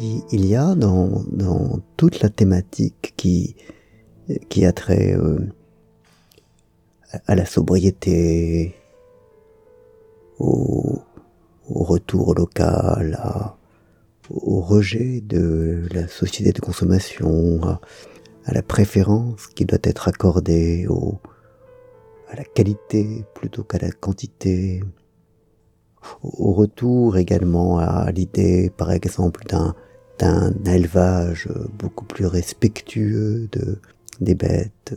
[0.00, 1.24] il y a dans,
[1.96, 3.56] toute la thématique qui,
[4.48, 5.38] qui a trait euh,
[7.26, 8.74] à la sobriété,
[10.38, 11.00] au,
[11.66, 13.18] retour local,
[14.30, 17.80] au rejet de la société de consommation, à,
[18.52, 20.86] la préférence qui doit être accordée
[22.28, 24.82] à la qualité plutôt qu'à la quantité,
[26.22, 29.74] au retour également à l'idée, par exemple, d'un
[30.18, 33.80] d'un élevage beaucoup plus respectueux de,
[34.20, 34.96] des bêtes,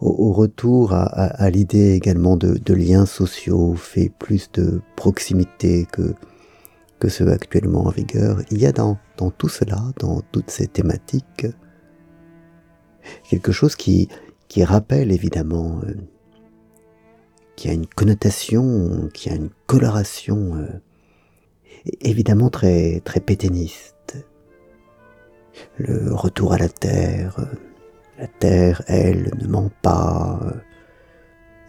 [0.00, 6.14] au, retour à, l'idée également de, de, liens sociaux, fait plus de proximité que,
[6.98, 8.40] que ceux actuellement en vigueur.
[8.50, 11.46] Il y a dans, dans tout cela, dans toutes ces thématiques,
[13.28, 14.08] quelque chose qui,
[14.48, 15.94] qui rappelle évidemment, euh,
[17.56, 20.66] qui a une connotation, qui a une coloration euh,
[22.00, 23.94] évidemment très, très péténiste.
[25.78, 27.56] Le retour à la terre, euh,
[28.18, 30.52] la terre, elle, ne ment pas, euh,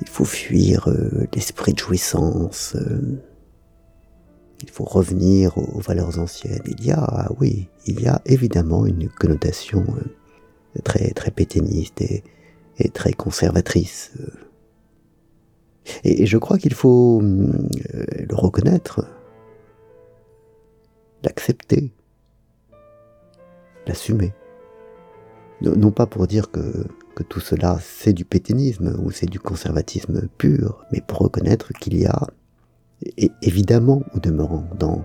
[0.01, 0.89] il faut fuir
[1.33, 3.23] l'esprit de jouissance, euh,
[4.61, 6.61] il faut revenir aux, valeurs anciennes.
[6.67, 9.85] Il y a, ah oui, il y a évidemment une connotation
[10.83, 12.23] très, très péténiste et,
[12.77, 14.11] et très conservatrice.
[16.03, 17.53] Et, je crois qu'il faut euh,
[17.93, 19.07] le reconnaître,
[21.23, 21.91] l'accepter,
[23.85, 24.33] l'assumer.
[25.61, 26.85] Non pas pour dire que,
[27.29, 32.05] tout cela c'est du péténisme ou c'est du conservatisme pur, mais pour reconnaître qu'il y
[32.05, 32.27] a
[33.41, 35.03] évidemment au demeurant dans,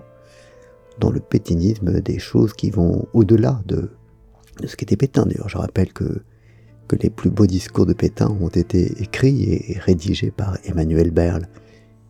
[0.99, 3.89] dans le pétinisme des choses qui vont au-delà de,
[4.61, 5.25] de ce qu'était Pétain.
[5.25, 6.21] D'ailleurs, je rappelle que,
[6.87, 11.47] que les plus beaux discours de Pétain ont été écrits et rédigés par Emmanuel Berle,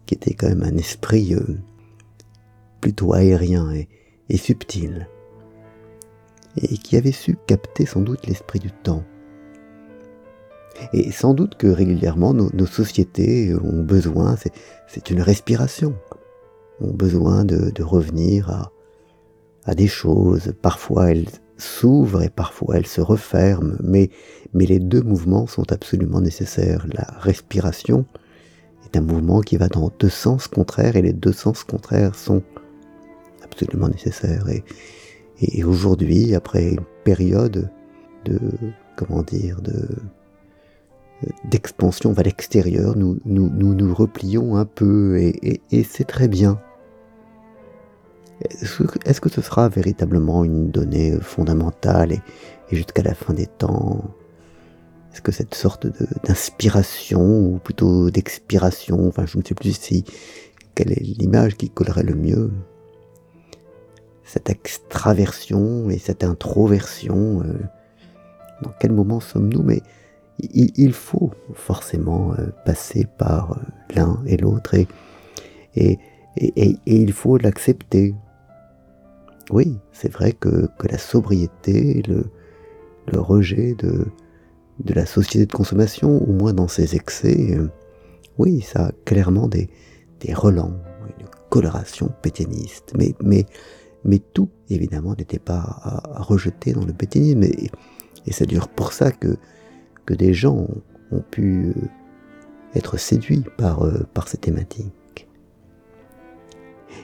[0.06, 1.58] qui était quand même un esprit euh,
[2.82, 3.72] plutôt aérien
[4.30, 5.08] et, subtil,
[6.58, 9.04] et qui avait su capter sans doute l'esprit du temps.
[10.92, 14.36] Et sans doute que régulièrement nos, sociétés ont besoin,
[14.88, 15.96] c'est une respiration,
[16.82, 18.72] ont besoin de, de revenir à,
[19.66, 20.54] à, des choses.
[20.62, 21.28] Parfois elles
[21.64, 24.10] s'ouvrent et parfois elles se referment, mais,
[24.54, 26.86] mais les deux mouvements sont absolument nécessaires.
[26.94, 28.06] La respiration
[28.86, 32.44] est un mouvement qui va dans deux sens contraires et les deux sens contraires sont
[33.44, 34.46] absolument nécessaires.
[34.50, 37.70] Et, aujourd'hui, après une période
[38.26, 38.40] de,
[38.96, 39.90] comment dire, de,
[41.50, 46.62] d'expansion vers l'extérieur, nous, nous, nous nous replions un peu et, et c'est très bien.
[48.50, 52.22] Est-ce que ce sera véritablement une donnée fondamentale et,
[52.72, 54.04] jusqu'à la fin des temps?
[55.14, 55.88] Est-ce que cette sorte
[56.26, 60.04] d'inspiration ou plutôt d'expiration, enfin je ne sais plus si
[60.74, 62.52] quelle est l'image qui collerait le mieux?
[64.24, 67.60] Cette extraversion et cette introversion, euh,
[68.64, 69.62] dans quel moment sommes-nous?
[69.62, 69.82] Mais
[70.40, 73.56] il, faut forcément euh, passer par euh,
[73.96, 74.88] l'un et l'autre et,
[76.86, 78.16] il faut l'accepter.
[79.52, 82.26] Oui, c'est vrai que, que, la sobriété, le,
[83.12, 84.08] le rejet de,
[84.80, 87.70] de, la société de consommation, au moins dans ses excès, euh,
[88.38, 89.70] oui, ça a clairement des,
[90.22, 90.74] des relents,
[91.20, 92.94] une coloration péténiste.
[92.98, 93.46] Mais, mais,
[94.06, 97.44] mais tout, évidemment, n'était pas à, à, rejeter dans le péténisme.
[97.44, 97.70] Et,
[98.26, 99.38] et c'est dur pour ça que
[100.06, 100.82] que des gens ont,
[101.12, 101.88] ont pu euh,
[102.76, 105.28] être séduits par, euh, par ces thématiques.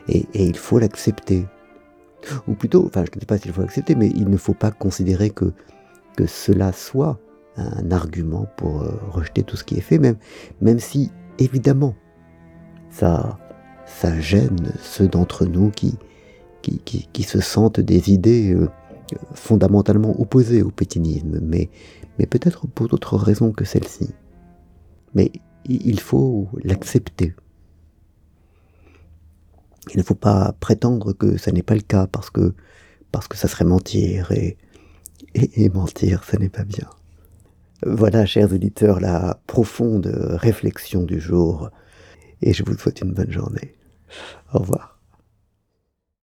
[0.07, 1.45] Et, et il faut l'accepter.
[2.47, 4.71] Ou plutôt, enfin je ne sais pas s'il faut l'accepter, mais il ne faut pas
[4.71, 5.53] considérer que,
[6.15, 7.19] que cela soit
[7.57, 10.17] un argument pour euh, rejeter tout ce qui est fait, même,
[10.61, 11.95] même si, évidemment,
[12.89, 13.37] ça,
[13.85, 15.97] ça gêne ceux d'entre nous qui,
[16.61, 18.69] qui, qui, qui, se sentent des idées euh,
[19.33, 21.69] fondamentalement opposées au pétinisme, mais,
[22.17, 24.09] mais peut-être pour d'autres raisons que celle-ci.
[25.15, 25.31] Mais
[25.65, 27.33] il faut l'accepter.
[29.93, 32.53] Il ne faut pas prétendre que ça n'est pas le cas parce que
[33.11, 34.57] parce que ça serait mentir et,
[35.33, 36.87] et, mentir, ça n'est pas bien.
[37.83, 41.71] Voilà, chers auditeurs, la profonde réflexion du jour
[42.41, 43.75] et je vous souhaite une bonne journée.
[44.53, 44.98] Au revoir.